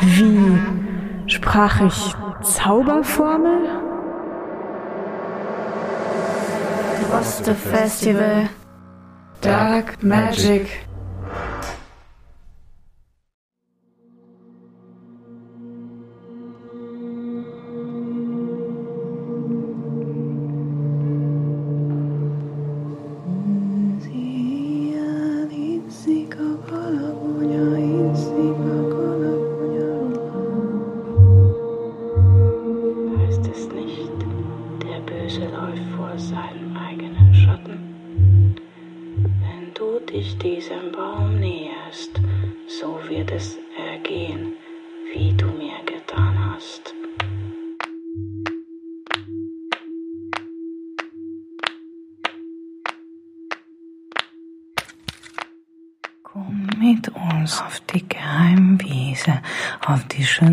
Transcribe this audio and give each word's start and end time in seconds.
Wie 0.00 0.58
sprach 1.26 1.80
ich 1.80 2.14
Zauberformel? 2.42 3.68
Oste 7.18 7.54
Festival. 7.54 8.48
Dark 9.40 10.02
Magic. 10.02 10.68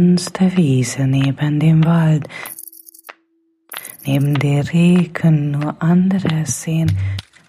Schönste 0.03 0.57
Wiese 0.57 1.07
neben 1.07 1.61
dem 1.61 1.85
Wald. 1.85 2.27
Neben 4.05 4.33
der 4.37 4.73
Regen 4.73 5.51
nur 5.51 5.81
anderes 5.81 6.63
sehen, 6.63 6.91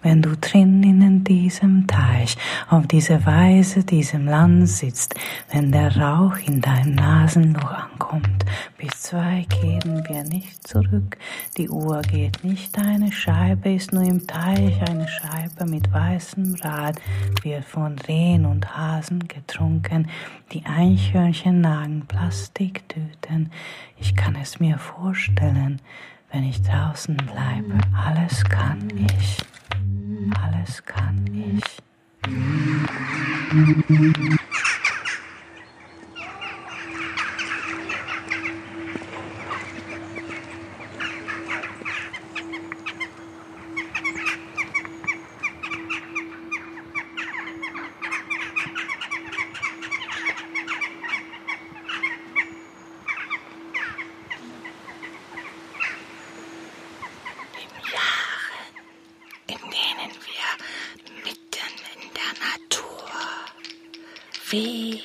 wenn 0.05 0.21
du 0.21 0.37
drinnen 0.37 1.01
in 1.01 1.23
diesem 1.23 1.87
Teich 1.87 2.37
auf 2.69 2.85
diese 2.85 3.25
Weise 3.25 3.83
diesem 3.83 4.27
Land 4.27 4.69
sitzt, 4.69 5.15
wenn 5.51 5.71
der 5.71 5.97
Rauch 5.97 6.37
in 6.45 6.61
dein 6.61 6.93
Nasenloch 6.93 7.71
ankommt. 7.71 8.45
Bis 8.77 8.91
zwei 9.01 9.47
kehren 9.49 10.07
wir 10.07 10.23
nicht 10.23 10.67
zurück, 10.67 11.17
die 11.57 11.69
Uhr 11.69 12.03
geht 12.03 12.43
nicht, 12.43 12.77
eine 12.77 13.11
Scheibe 13.11 13.73
ist 13.73 13.93
nur 13.93 14.03
im 14.03 14.27
Teich, 14.27 14.79
eine 14.87 15.07
Scheibe 15.07 15.65
mit 15.65 15.91
weißem 15.91 16.53
Rad. 16.61 17.01
Wird 17.41 17.65
von 17.65 17.97
Rehen 18.07 18.45
und 18.45 18.77
Hasen 18.77 19.27
getrunken, 19.27 20.07
die 20.51 20.63
Eichhörnchen 20.67 21.61
nagen 21.61 22.05
Plastiktüten. 22.07 23.49
Ich 23.99 24.15
kann 24.15 24.35
es 24.35 24.59
mir 24.59 24.77
vorstellen, 24.77 25.81
wenn 26.31 26.43
ich 26.43 26.61
draußen 26.61 27.15
bleibe, 27.17 27.77
alles 27.93 28.43
kann 28.43 28.87
ich. 28.95 29.37
Alles 30.41 30.83
kann 30.85 31.25
ich. 31.33 31.63
Wie 64.55 65.01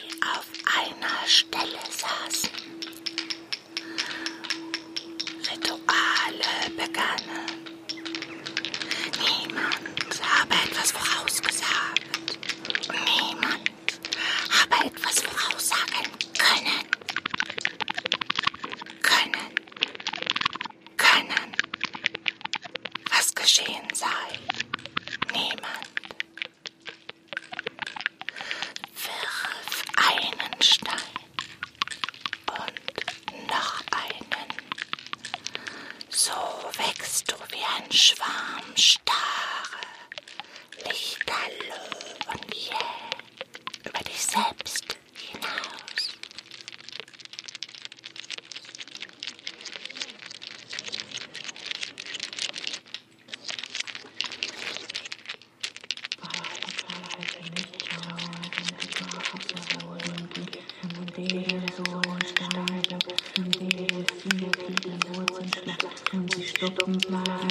und 66.13 66.37
die 66.37 66.43
Stuppen 66.43 66.99
bleiben. 66.99 67.50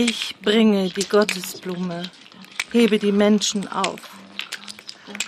Ich 0.00 0.36
bringe 0.40 0.88
die 0.90 1.08
Gottesblume, 1.08 2.04
hebe 2.70 3.00
die 3.00 3.10
Menschen 3.10 3.66
auf. 3.66 4.07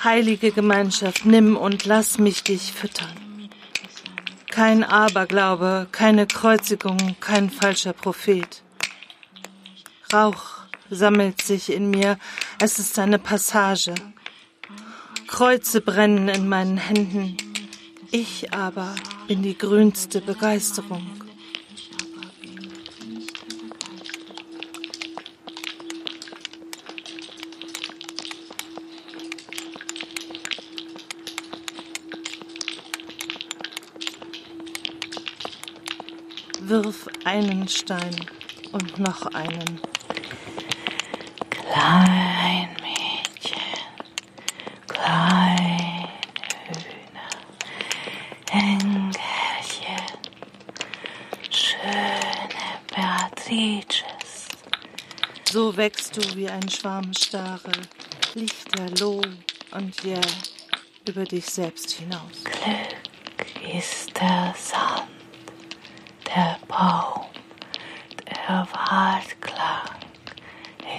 Heilige 0.03 0.51
Gemeinschaft, 0.51 1.27
nimm 1.27 1.57
und 1.57 1.85
lass 1.85 2.19
mich 2.19 2.43
dich 2.43 2.73
füttern. 2.73 3.51
Kein 4.51 4.83
Aberglaube, 4.83 5.89
keine 5.93 6.27
Kreuzigung, 6.27 7.17
kein 7.21 7.51
falscher 7.51 7.93
Prophet. 7.93 8.63
Rauch 10.13 10.61
sammelt 10.89 11.43
sich 11.43 11.71
in 11.71 11.91
mir, 11.91 12.19
es 12.61 12.79
ist 12.79 12.99
eine 12.99 13.19
Passage. 13.19 13.95
Kreuze 15.27 15.81
brennen 15.83 16.29
in 16.29 16.49
meinen 16.49 16.79
Händen. 16.79 17.37
Ich 18.11 18.53
aber 18.53 18.95
bin 19.29 19.43
die 19.43 19.57
grünste 19.57 20.21
Begeisterung. 20.21 21.20
Wirf 36.71 37.09
einen 37.25 37.67
Stein 37.67 38.15
und 38.71 38.97
noch 39.01 39.27
einen. 39.35 39.81
Klein 41.51 42.77
Mädchen, 42.81 43.59
kleine 44.87 46.09
Hühner, 46.69 47.29
Engelchen, 48.53 49.03
schöne 51.51 52.79
Beatrices. 52.95 54.47
So 55.51 55.77
wächst 55.77 56.17
du 56.17 56.37
wie 56.37 56.49
ein 56.49 56.69
Schwarm 56.69 57.13
Stare, 57.15 57.73
lichterloh 58.35 59.23
und 59.73 60.05
jäh 60.05 60.21
über 61.09 61.25
dich 61.25 61.47
selbst 61.47 61.91
hinaus. 61.91 62.45
Glück 62.45 63.75
ist 63.75 64.17
der 64.21 64.55
Sand, 64.57 65.09
der 66.33 66.59
Baum, 66.69 67.27
der 68.25 68.69
Waldklang 68.73 69.99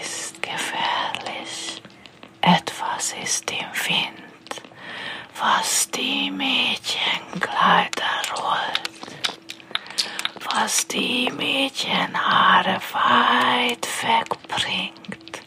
ist 0.01 0.41
gefährlich. 0.41 1.81
Etwas 2.41 3.13
ist 3.23 3.49
im 3.49 3.57
Wind, 3.57 4.61
was 5.39 5.89
die 5.91 6.29
Mädchenkleider 6.31 8.03
rollt, 8.35 8.91
was 10.53 10.85
die 10.87 11.31
Mädchenhaare 11.31 12.81
weit 12.91 13.87
wegbringt. 14.03 15.41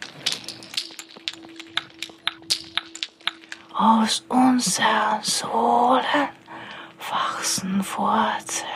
Aus 3.75 4.25
unseren 4.29 5.23
Sohlen 5.23 6.29
wachsen 7.11 7.85
Wurzeln. 7.85 8.71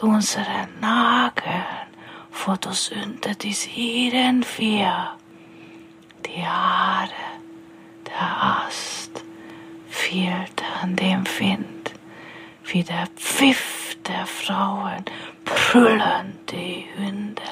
Mit 0.00 0.08
unseren 0.08 0.80
Nageln 0.80 1.62
photosyntetisieren 2.30 4.46
wir 4.56 5.10
die 6.24 6.42
Haare, 6.42 7.10
der 8.06 8.64
Ast 8.66 9.22
filtern 9.90 10.96
dem 10.96 11.26
Wind, 11.38 11.92
wie 12.64 12.82
der 12.82 13.08
Pfiff 13.14 13.98
der 14.06 14.24
Frauen 14.24 15.04
brüllen 15.44 16.38
die 16.50 16.86
Hunde. 16.96 17.42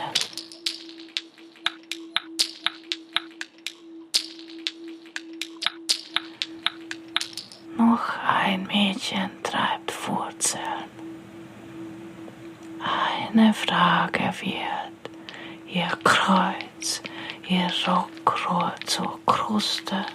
Noch 7.76 8.16
ein 8.26 8.66
Mädchen 8.66 9.32
treibt 9.42 10.08
Wurzeln. 10.08 11.07
Eine 12.80 13.52
Frage 13.54 14.32
wird. 14.40 14.92
Ihr 15.66 15.88
Kreuz, 16.04 17.02
ihr 17.48 17.68
Rockrohr 17.86 18.74
zur 18.86 19.18
Kruste, 19.26 20.06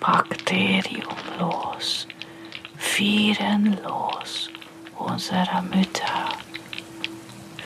bakteriumlos, 0.00 2.08
vierenlos. 2.76 4.50
Unserer 4.98 5.62
Mütter 5.62 6.28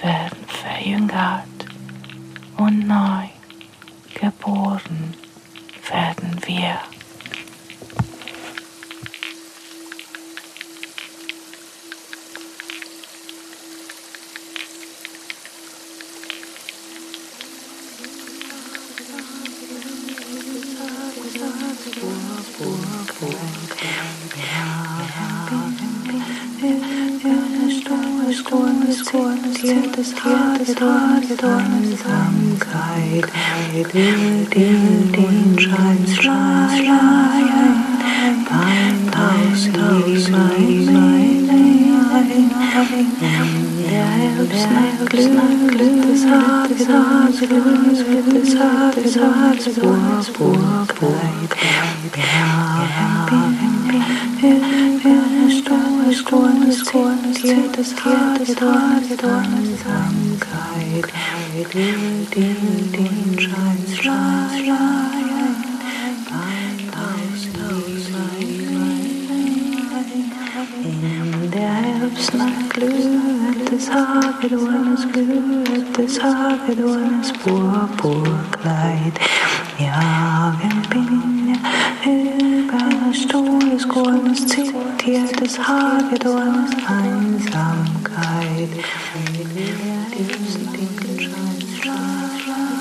werden 0.02 0.44
verjüngert. 0.46 1.46
Und 2.56 2.86
neu 2.86 3.28
geboren 4.14 5.14
werden 5.88 6.40
wir. 6.46 6.78
Herbst, 44.30 44.70
Glück, 45.10 45.32
Glück 45.68 46.02
des 46.06 46.24
Tages, 46.24 46.86
Tages, 46.86 47.38
Glück 47.40 48.30
des 48.30 48.54
Tages, 48.54 49.12
Tages, 49.12 50.30
Burg, 50.38 50.94
Burg, 50.98 51.56
Zornes, 56.10 56.84
Zornes, 56.84 57.38
viertes 57.38 57.94
Haar, 58.04 58.34
Zornesamkeit, 58.44 59.14
den, 61.72 62.26
den, 62.34 62.92
den 62.92 63.38
Schein, 63.38 63.84
Schein, 63.94 64.64
Schein, 64.66 65.30
In 70.82 71.50
der 71.52 71.74
Herbstnacht 71.74 72.70
glüht 72.70 73.72
es 73.72 73.88
Purpurkleid. 77.34 79.14
Ja, 79.78 80.54
wer 80.60 80.76
bin 80.90 81.54
ich? 82.04 82.39
Über 83.10 83.14
Stoßkornes 83.14 84.46
zitiertes 84.46 85.58
Hagedornes 85.58 86.70
Einsamkeit. 86.86 88.68
In 89.36 89.54
der 89.54 89.66
Herbstnacht 89.66 91.14
scheint 91.74 92.80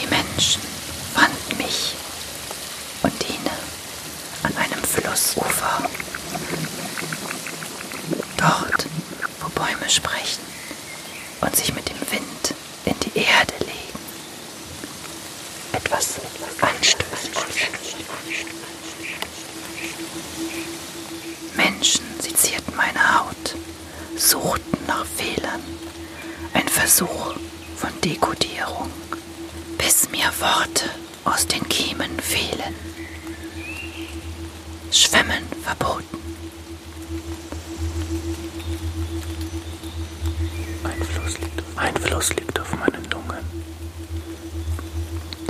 Die 0.00 0.06
Menschen 0.08 0.62
fanden 1.14 1.56
mich 1.56 1.94
und 3.02 3.12
Dine 3.22 3.50
an 4.42 4.54
einem 4.56 4.84
Flussufer. 4.84 5.88
Dort, 8.36 8.86
wo 9.40 9.48
Bäume 9.48 9.88
sprechen 9.88 10.42
und 11.40 11.56
sich 11.56 11.74
mit 11.74 11.88
dem 11.88 12.00
Wind 12.10 12.54
in 12.84 12.94
die 13.00 13.18
Erde 13.18 13.54
legen. 13.60 13.76
Anstößt. 16.60 17.30
Menschen 21.56 22.04
sezierten 22.20 22.74
meine 22.76 23.18
Haut, 23.20 23.56
suchten 24.16 24.78
nach 24.86 25.06
Fehlern. 25.06 25.62
Ein 26.54 26.68
Versuch 26.68 27.34
von 27.76 27.90
Dekodierung 28.02 28.90
bis 29.78 30.10
mir 30.10 30.30
Worte 30.40 30.90
aus 31.24 31.46
den 31.46 31.66
Kiemen 31.68 32.18
fehlen. 32.20 32.74
Schwimmen 34.90 35.44
verboten. 35.62 36.18
Ein 40.84 41.02
Fluss 41.04 41.38
liegt, 41.38 41.62
ein 41.76 41.96
Fluss 41.96 42.28
liegt 42.30 42.55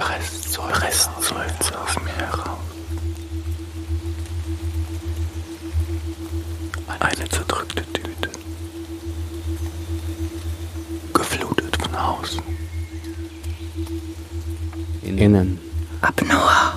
Presst 0.06 0.52
Seufzer, 0.52 0.72
Presst 0.72 1.10
Seufzer 1.20 1.82
aus 1.82 2.00
mir 2.04 2.12
heraus. 2.12 2.58
Eine 7.00 7.28
zerdrückte 7.28 7.84
Tüte. 7.92 8.30
Geflutet 11.12 11.76
von 11.82 11.94
außen. 11.96 12.42
Innen 15.02 15.58
Apnoa, 16.02 16.36
Balance. 16.36 16.75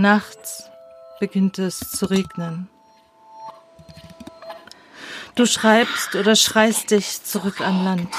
Nachts 0.00 0.64
beginnt 1.20 1.58
es 1.58 1.78
zu 1.78 2.06
regnen. 2.06 2.68
Du 5.34 5.46
schreibst 5.46 6.14
oder 6.16 6.34
schreist 6.34 6.90
dich 6.90 7.22
zurück 7.22 7.60
an 7.60 7.84
Land. 7.84 8.14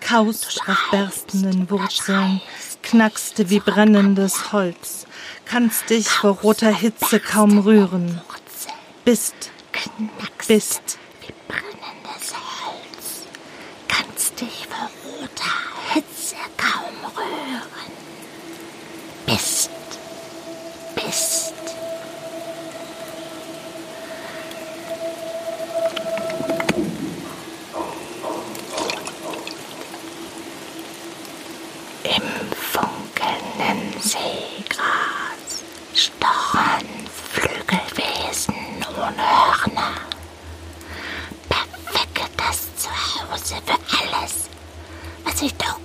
Kaust 0.00 0.60
auf 0.68 0.90
berstenden 0.90 1.68
Wurzeln, 1.70 2.40
knackste 2.82 3.50
wie 3.50 3.60
brennendes 3.60 4.52
Holz, 4.52 5.06
kannst 5.44 5.88
dich 5.88 6.08
vor 6.08 6.32
roter 6.42 6.74
Hitze 6.74 7.20
kaum 7.20 7.58
rühren. 7.58 8.20
Bist, 9.04 9.34
bist, 10.46 10.98
wie 11.20 11.32
brennendes 11.48 12.32
Holz. 12.34 13.26
Kannst 13.88 14.40
dich 14.40 14.66
vor 14.66 14.90
roter 15.04 15.94
Hitze 15.94 16.36
kaum 16.56 17.12
rühren. 17.16 17.92
Bist, 19.26 19.70
bist. 20.94 21.54
Im 32.04 32.22
funkelnden 32.54 34.00
Seegras 34.00 35.62
stochen 35.94 36.86
Flügelwesen 37.32 38.54
ohne 38.96 39.16
Hörner. 39.16 39.94
Perfektes 41.48 42.68
Zuhause 42.76 43.56
für 43.64 43.78
alles, 44.02 44.50
was 45.24 45.38
sich 45.38 45.54
duckt 45.54 45.83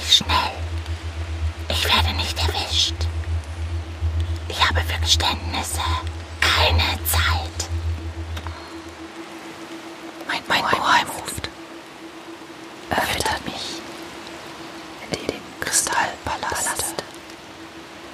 dich 0.00 0.16
schnell. 0.16 0.52
Ich 1.68 1.84
werde 1.84 2.12
nicht 2.16 2.38
erwischt. 2.38 2.94
Ich 4.48 4.68
habe 4.68 4.80
für 4.80 5.00
Geständnisse 5.00 5.80
keine 6.40 6.98
Zeit. 7.04 7.68
Mein, 10.26 10.42
mein 10.48 10.64
Oheim 10.64 11.06
ruft. 11.08 11.48
Erwittert 12.90 13.44
mich. 13.44 13.80
In 15.12 15.26
den 15.26 15.42
Kristallpalast. 15.60 16.94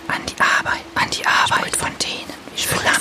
An 0.09 0.27
die 0.27 0.41
Arbeit, 0.41 0.85
an 0.95 1.11
die 1.11 1.27
Arbeit 1.27 1.77
von 1.77 1.93
denen, 1.99 2.35
Flammen, 2.57 2.87
von 2.87 2.96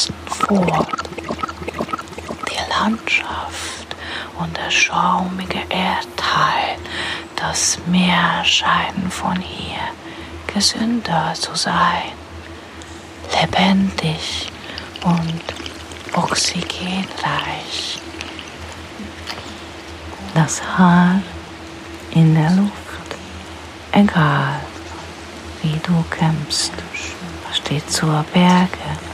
Blasen 0.00 0.14
fort. 0.26 0.88
Die 2.48 2.70
Landschaft 2.70 3.96
und 4.38 4.56
der 4.56 4.70
schaumige 4.70 5.60
Erdteil, 5.68 6.78
das 7.36 7.78
Meer 7.86 8.42
scheinen 8.44 9.10
von 9.10 9.36
hier 9.36 9.80
gesünder 10.52 11.34
zu 11.34 11.54
sein, 11.54 12.12
lebendig 13.40 14.50
und 15.04 15.42
oxygenreich. 16.14 18.00
Das 20.34 20.62
Haar 20.62 21.20
in 22.12 22.34
der 22.34 22.50
Luft, 22.50 22.72
egal 23.92 24.60
wie 25.62 25.78
du 25.82 26.02
kämpfst, 26.10 26.72
steht 27.52 27.90
zur 27.90 28.24
Berge. 28.32 29.09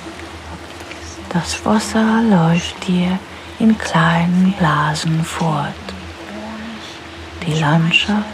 Das 1.30 1.64
Wasser 1.64 2.23
läuft 2.23 2.87
dir 2.87 3.18
in 3.59 3.76
kleinen 3.76 4.54
Blasen 4.59 5.25
fort. 5.25 5.75
Die 7.47 7.54
Landschaft 7.54 8.25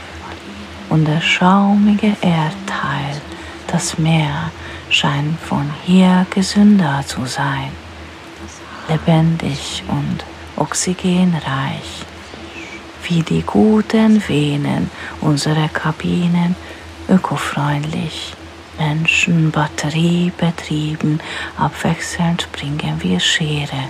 und 0.89 1.07
der 1.07 1.21
schaumige 1.21 2.17
Erdteil, 2.21 3.21
das 3.67 3.99
Meer, 3.99 4.51
scheint 4.91 5.41
von 5.41 5.71
hier 5.85 6.27
gesünder 6.31 7.03
zu 7.07 7.25
sein, 7.25 7.71
lebendig 8.89 9.83
und 9.89 10.25
oxygenreich, 10.57 12.05
wie 13.09 13.23
die 13.23 13.43
guten 13.43 14.23
Venen 14.29 14.91
unserer 15.21 15.69
Kabinen, 15.69 16.55
ökofreundlich, 17.09 18.35
Menschen, 18.79 19.51
batteriebetrieben, 19.51 21.21
abwechselnd 21.57 22.51
bringen 22.53 23.03
wir 23.03 23.21
Schere, 23.21 23.89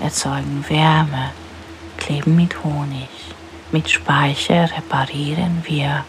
erzeugen 0.00 0.64
Wärme, 0.68 1.32
kleben 1.96 2.36
mit 2.36 2.62
Honig, 2.64 3.08
mit 3.72 3.90
Speicher 3.90 4.70
reparieren 4.76 5.62
wir 5.64 6.04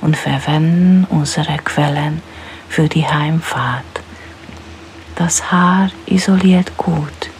und 0.00 0.16
verwenden 0.16 1.06
unsere 1.10 1.58
Quellen 1.58 2.22
für 2.68 2.88
die 2.88 3.06
Heimfahrt. 3.06 3.84
Das 5.16 5.50
Haar 5.50 5.90
isoliert 6.06 6.76
gut, 6.76 7.30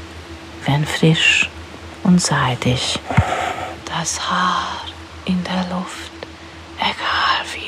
wenn 0.65 0.87
frisch 0.87 1.49
und 2.03 2.21
seidig. 2.21 2.99
Das 3.85 4.31
Haar 4.31 4.83
in 5.27 5.43
der 5.45 5.67
Luft, 5.77 6.11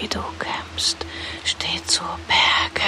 wie 0.00 0.08
du 0.08 0.20
kämpfst, 0.38 1.04
steht 1.49 1.90
zur 1.90 2.19
Berge. 2.28 2.85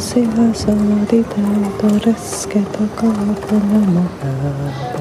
Siva 0.00 0.54
Sodita, 0.54 1.42
Doris, 1.78 2.46
Keto, 2.48 2.88
Kolo, 2.96 3.34
Panamahal. 3.44 4.93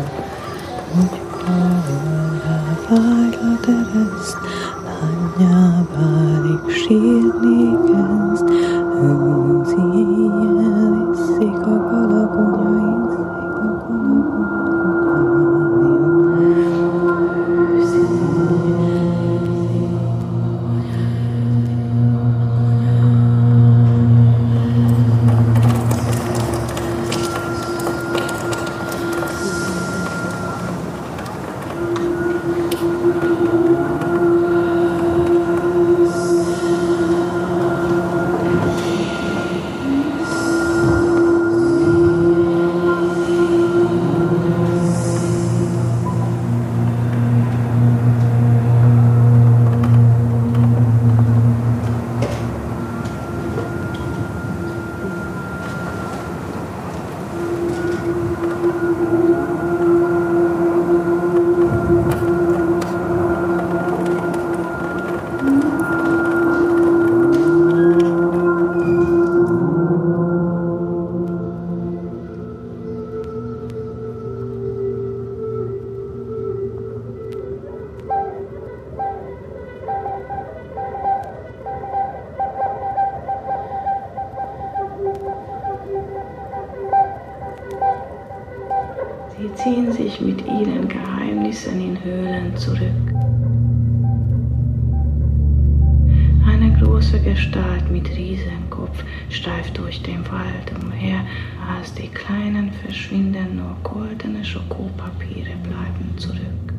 Den 100.08 100.26
Wald 100.32 100.72
umher, 100.84 101.26
als 101.68 101.94
die 101.94 102.08
kleinen 102.08 102.72
verschwinden, 102.72 103.58
nur 103.58 103.76
goldene 103.84 104.44
Schokopapiere 104.44 105.56
bleiben 105.64 106.18
zurück. 106.18 106.74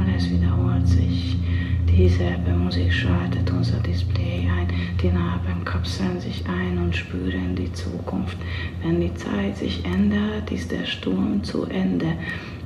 Alles 0.00 0.30
wiederholt 0.30 0.86
sich. 0.88 1.36
Dieselbe 1.88 2.52
Musik 2.52 2.92
schaltet 2.92 3.50
unser 3.50 3.78
Display 3.80 4.48
ein. 4.50 4.68
Die 5.00 5.08
Narben 5.10 5.64
kapseln 5.64 6.18
sich 6.18 6.44
ein 6.48 6.78
und 6.78 6.96
spüren 6.96 7.54
die 7.54 7.72
Zukunft. 7.72 8.36
Wenn 8.82 9.00
die 9.00 9.14
Zeit 9.14 9.56
sich 9.56 9.84
ändert, 9.84 10.50
ist 10.50 10.72
der 10.72 10.84
Sturm 10.86 11.42
zu 11.44 11.66
Ende. 11.66 12.14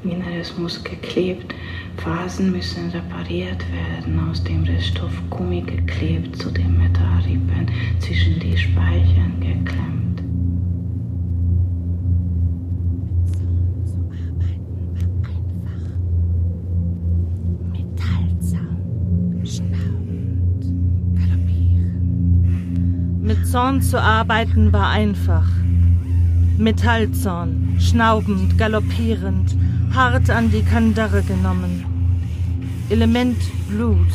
Inneres 0.05 0.57
muss 0.57 0.83
geklebt, 0.85 1.55
Phasen 1.97 2.53
müssen 2.53 2.91
repariert 2.91 3.65
werden, 3.73 4.21
aus 4.31 4.43
dem 4.45 4.65
Reststoff 4.65 5.13
Gummi 5.31 5.63
geklebt, 5.63 6.37
zu 6.37 6.51
den 6.51 6.79
Metallrippen 6.79 7.67
zwischen 7.99 8.39
die 8.39 8.57
Speichen 8.57 9.41
geklemmt. 9.41 10.23
Mit 23.21 23.47
Zorn 23.47 23.83
zu 23.83 24.01
arbeiten 24.01 24.73
war 24.73 24.89
einfach. 24.89 25.47
Metallzorn, 26.57 27.77
schnaubend, 27.79 28.57
galoppierend, 28.57 29.55
hart 29.99 30.31
an 30.31 30.49
die 30.49 30.63
Kandare 30.63 31.23
genommen. 31.23 31.85
Element 32.89 33.37
Blut, 33.69 34.13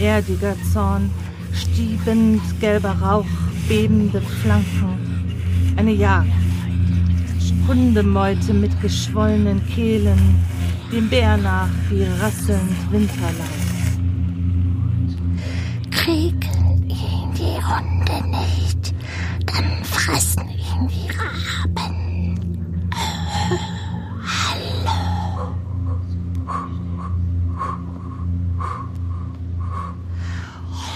erdiger 0.00 0.56
Zorn, 0.72 1.10
stiebend 1.52 2.42
gelber 2.58 2.96
Rauch, 3.00 3.34
bebende 3.68 4.20
Flanken. 4.20 4.98
Eine 5.76 5.92
Jagd. 5.92 6.26
Hundemeute 7.68 8.52
mit 8.52 8.72
geschwollenen 8.82 9.64
Kehlen, 9.68 10.18
dem 10.90 11.08
Bär 11.08 11.36
nach 11.36 11.70
wie 11.88 12.02
rasselnd 12.20 12.90
Winterlaub. 12.90 13.71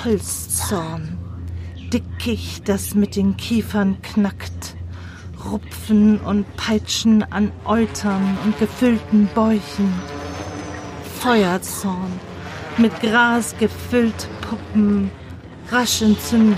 Holzzorn, 0.07 1.19
Dickicht, 1.92 2.69
das 2.69 2.95
mit 2.95 3.16
den 3.16 3.37
Kiefern 3.37 4.01
knackt, 4.03 4.77
Rupfen 5.45 6.21
und 6.21 6.47
Peitschen 6.57 7.25
an 7.25 7.51
Eutern 7.64 8.38
und 8.45 8.57
gefüllten 8.57 9.29
Bäuchen, 9.35 9.92
Feuerzorn, 11.19 12.21
mit 12.77 13.01
Gras 13.01 13.57
gefüllte 13.59 14.29
Puppen, 14.42 15.11
rasch 15.73 16.03
entzündet, 16.03 16.57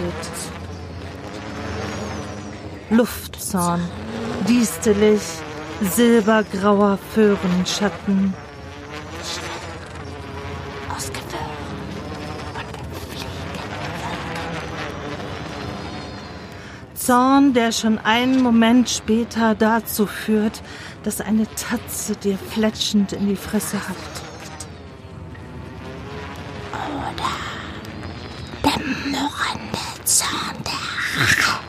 Luftzorn, 2.90 3.80
dienstelig, 4.46 5.22
silbergrauer 5.80 6.98
Föhrenschatten, 7.14 8.34
Zorn, 16.98 17.54
der 17.54 17.70
schon 17.72 17.98
einen 17.98 18.42
Moment 18.42 18.90
später 18.90 19.54
dazu 19.54 20.06
führt, 20.06 20.62
dass 21.04 21.20
eine 21.20 21.46
Tatze 21.54 22.16
dir 22.16 22.36
fletschend 22.36 23.12
in 23.12 23.28
die 23.28 23.36
Fresse 23.36 23.76
hackt. 23.76 24.22
Der 28.64 28.78
murrende 29.06 30.04
Zorn 30.04 30.56
der 30.64 31.22
Rache. 31.22 31.67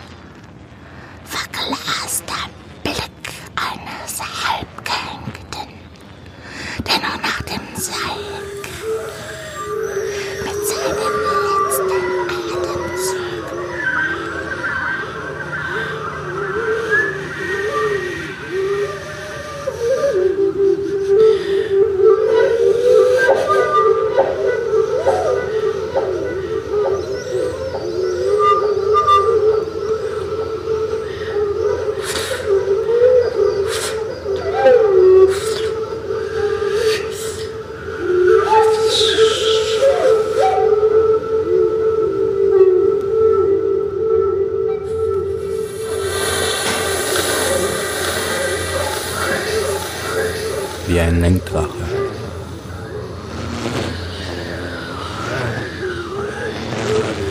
Wie 50.90 51.00
ein 51.00 51.22
Lenkdrache. 51.22 51.70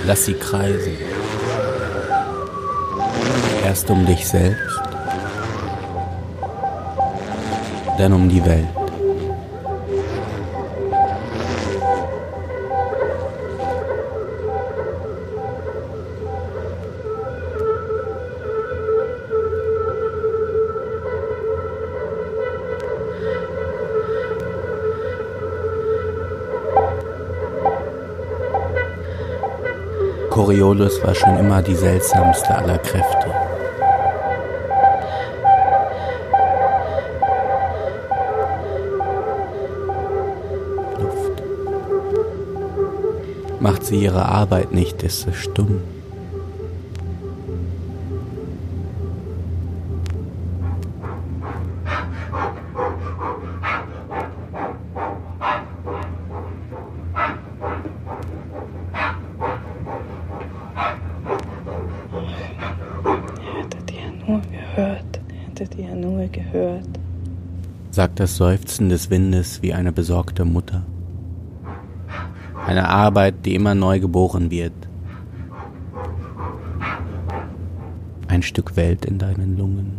Lass 0.07 0.25
sie 0.25 0.35
kreisen. 0.35 0.97
Erst 3.65 3.91
um 3.91 4.07
dich 4.07 4.27
selbst, 4.27 4.81
dann 7.99 8.13
um 8.13 8.29
die 8.29 8.45
Welt. 8.45 8.78
Coriolis 30.79 31.03
war 31.03 31.15
schon 31.15 31.37
immer 31.39 31.61
die 31.61 31.75
seltsamste 31.75 32.55
aller 32.55 32.79
Kräfte. 32.79 33.27
Luft. 41.01 41.43
Macht 43.61 43.85
sie 43.85 44.05
ihre 44.05 44.25
Arbeit 44.25 44.73
nicht, 44.73 45.03
ist 45.03 45.23
sie 45.23 45.33
stumm. 45.35 45.81
Hättet 63.59 63.93
ihr 63.93 64.11
nur 64.27 64.41
gehört, 64.41 65.21
hättet 65.47 65.75
ihr 65.77 65.95
nur 65.95 66.27
gehört. 66.29 66.89
Sagt 67.99 68.21
das 68.21 68.37
Seufzen 68.37 68.91
des 68.91 69.11
Windes 69.11 69.61
wie 69.61 69.75
eine 69.75 69.91
besorgte 69.91 70.45
Mutter. 70.45 70.85
Eine 72.65 72.89
Arbeit, 72.89 73.45
die 73.45 73.57
immer 73.57 73.75
neu 73.75 73.99
geboren 73.99 74.53
wird. 74.53 74.73
Ein 78.29 78.43
Stück 78.43 78.77
Welt 78.77 79.05
in 79.05 79.19
deinen 79.19 79.59
Lungen. 79.59 79.95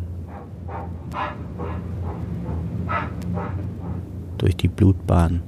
Durch 4.37 4.55
die 4.55 4.69
Blutbahn 4.69 5.41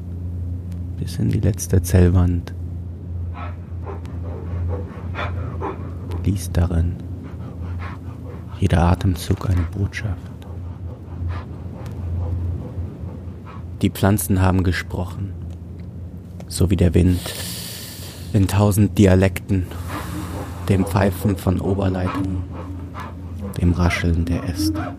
bis 1.00 1.20
in 1.20 1.30
die 1.30 1.40
letzte 1.40 1.82
Zellwand. 1.82 2.54
Lies 6.26 6.52
darin 6.52 6.98
jeder 8.60 8.82
Atemzug 8.82 9.50
eine 9.50 9.62
Botschaft. 9.62 10.31
Die 13.82 13.90
Pflanzen 13.90 14.44
haben 14.44 14.64
gesprochen, 14.64 15.34
so 16.48 16.70
wie 16.70 16.76
der 16.76 16.94
Wind, 16.94 17.20
in 18.32 18.48
tausend 18.48 18.96
Dialekten, 19.00 19.66
dem 20.70 20.86
Pfeifen 20.86 21.36
von 21.36 21.60
Oberleitungen, 21.60 22.44
dem 23.60 23.74
Rascheln 23.74 24.26
der 24.26 24.44
Äste. 24.44 24.94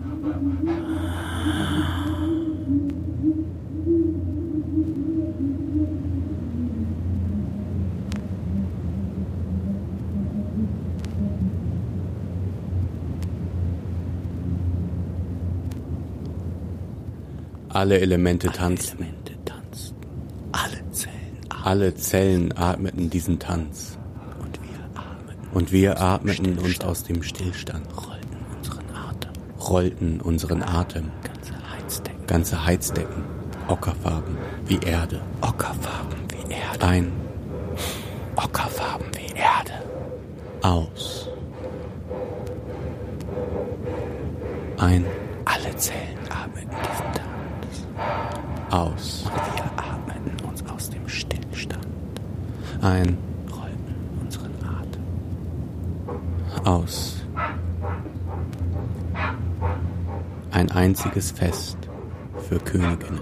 Alle 17.73 17.99
Elemente 18.01 18.49
tanzen. 18.49 18.99
Alle 20.53 20.91
Zellen, 20.91 21.39
alle 21.65 21.95
Zellen 21.95 22.53
atmeten 22.55 23.09
diesen 23.09 23.39
Tanz. 23.39 23.97
Und 24.39 24.61
wir 24.61 25.01
atmeten, 25.01 25.49
und 25.55 25.73
wir 25.73 26.01
atmeten 26.01 26.59
uns 26.59 26.81
aus 26.83 27.05
dem 27.05 27.23
Stillstand. 27.23 27.87
Rollten 27.97 28.37
unseren 28.59 28.85
Atem. 28.95 29.31
Rollten 29.59 30.21
unseren 30.21 30.63
Atem. 30.63 31.11
Ganze 31.23 31.55
Heizdecken. 31.73 32.27
Ganze 32.27 32.67
Heizdecken. 32.67 33.25
Ockerfarben 33.69 34.37
wie 34.67 34.79
Erde. 34.79 35.23
Ockerfarben 35.41 36.19
wie 36.29 36.53
Erde. 36.53 36.87
Ein. 36.87 37.13
Ockerfarben 38.37 39.07
wie 39.17 39.33
Erde. 39.35 39.73
Aus. 40.61 41.31
Ein. 44.77 45.07
Alle 45.47 45.75
Zellen 45.79 46.03
atmeten. 46.03 46.12
Aus. 48.73 49.25
Wir 49.55 49.65
atmeten 49.77 50.35
uns 50.49 50.67
aus 50.67 50.89
dem 50.89 51.07
Stillstand. 51.07 51.87
Ein. 52.81 53.19
Rollten 53.51 53.95
unseren 54.19 54.55
Atem. 54.65 55.03
Aus. 56.65 57.23
ein 60.53 60.71
einziges 60.71 61.33
Fest 61.33 61.77
für 62.49 62.59
Königinnen. 62.59 63.21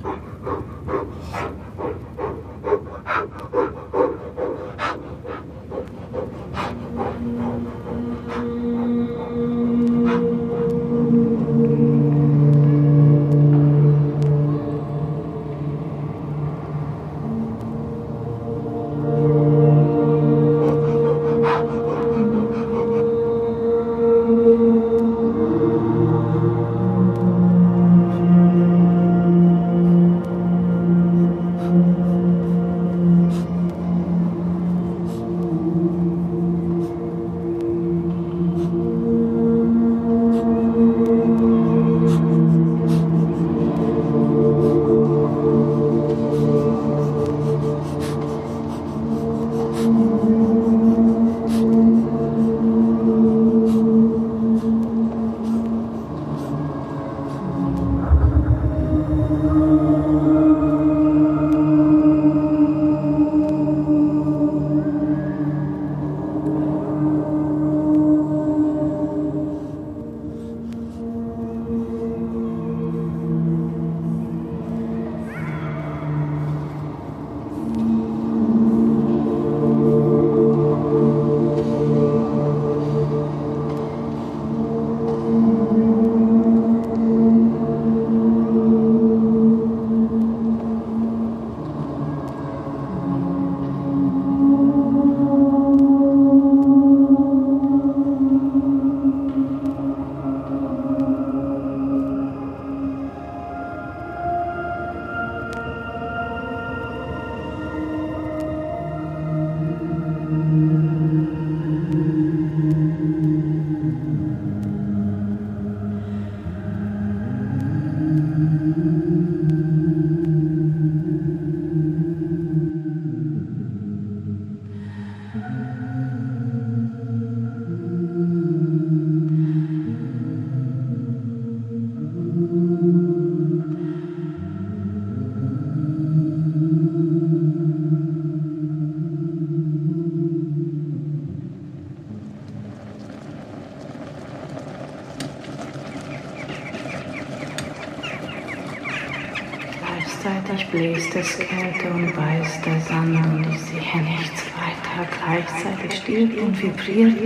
Es 151.20 151.38
Kälte 151.38 151.90
und 151.92 152.16
weiß 152.16 152.62
der 152.62 152.80
Sand 152.80 153.14
und 153.26 153.46
ich 153.52 153.60
sehe 153.60 154.02
nichts 154.02 154.42
weiter. 154.56 155.06
Gleichzeitig 155.18 155.98
stirbt 155.98 156.38
und 156.38 156.62
vibriert 156.62 157.18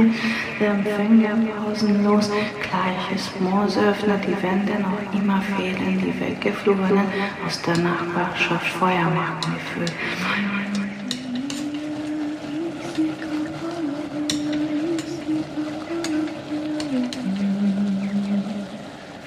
der 0.58 0.70
Empfänger 0.72 1.36
pausenlos. 1.54 2.28
Gleiches 2.60 3.30
Moos 3.38 3.78
öffnet 3.78 4.24
die 4.26 4.42
Wände, 4.42 4.82
noch 4.82 5.20
immer 5.20 5.40
fehlen 5.42 6.00
die 6.00 6.20
Weggeflogenen 6.20 7.06
aus 7.46 7.62
der 7.62 7.76
Nachbarschaft 7.78 8.66
Feuermarkengefühl. 8.66 9.86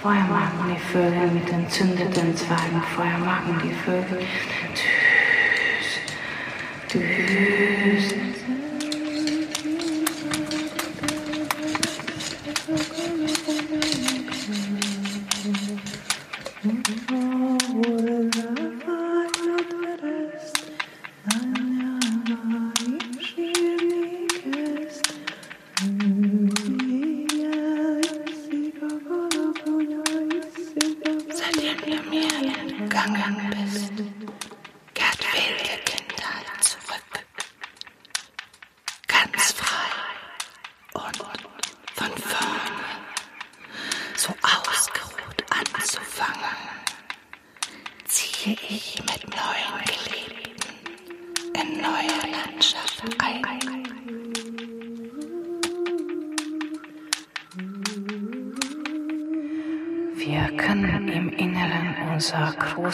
Feuermachen 0.02 0.76
die 0.76 0.77
Vögel 0.92 1.28
mit 1.32 1.50
entzündeten 1.52 2.36
Zweigen, 2.36 2.82
Feuermachen 2.96 3.62
die 3.62 3.74
Vögel. 3.74 4.26
Tschüss, 6.88 7.04
tschüss. 7.04 8.28
Seitdem 17.18 19.07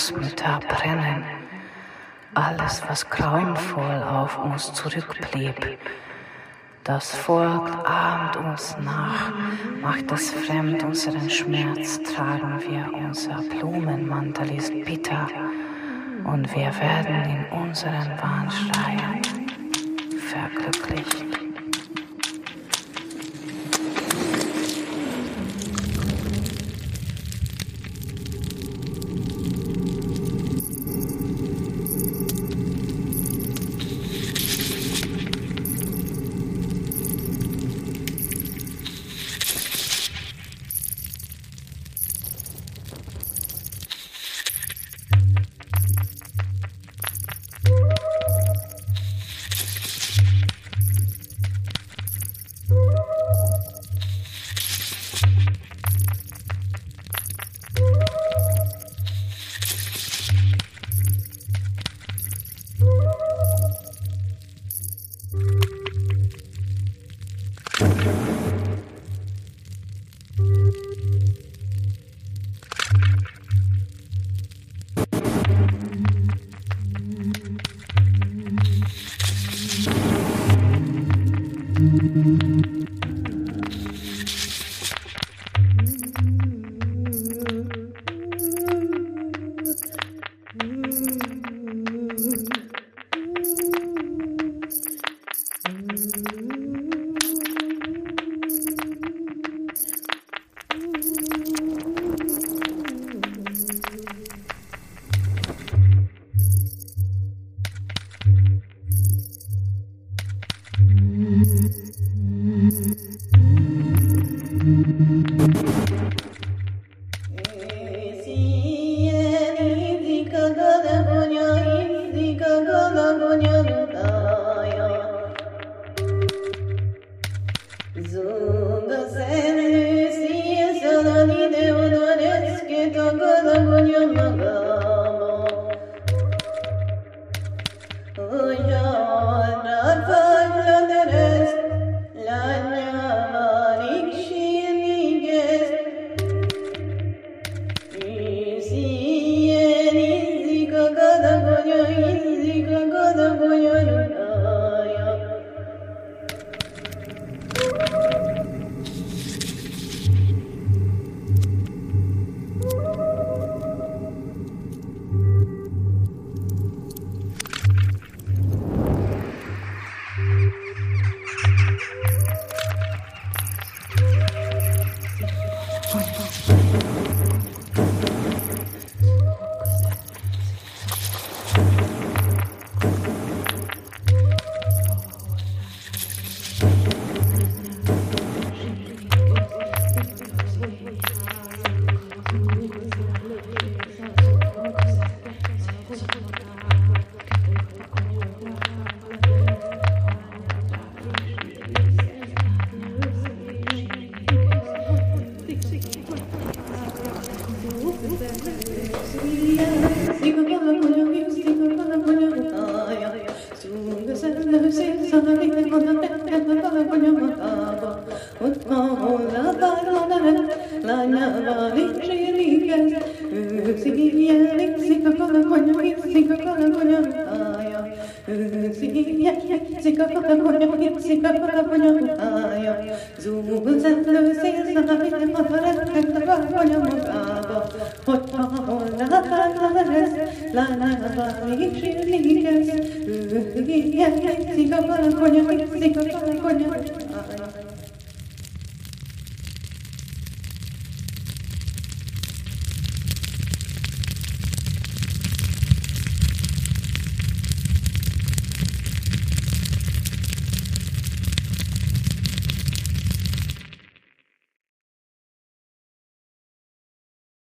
Großmütter 0.03 0.59
brennen. 0.67 1.23
Alles, 2.33 2.81
was 2.89 3.09
grauenvoll 3.09 4.03
auf 4.03 4.37
uns 4.37 4.73
zurückblieb. 4.73 5.55
Das 6.83 7.15
Volk 7.15 7.69
ahmt 7.87 8.35
uns 8.35 8.75
nach, 8.83 9.31
macht 9.81 10.11
es 10.11 10.31
fremd 10.31 10.83
unseren 10.83 11.29
Schmerz, 11.29 12.01
tragen 12.03 12.59
wir 12.59 12.93
unser 12.93 13.41
Blumenmantel 13.43 14.57
ist 14.57 14.73
bitter 14.83 15.29
und 16.25 16.53
wir 16.53 16.73
werden 16.81 17.23
in 17.23 17.45
unseren 17.61 18.11
Warnschreien 18.21 19.21
verglücklicht. 20.19 21.52